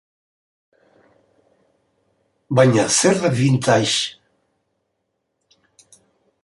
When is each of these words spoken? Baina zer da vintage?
Baina 2.55 2.85
zer 2.97 3.15
da 3.23 3.29
vintage? 3.39 4.01